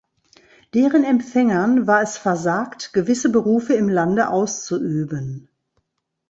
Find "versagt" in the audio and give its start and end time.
2.17-2.91